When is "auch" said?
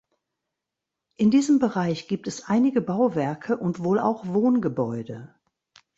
3.99-4.25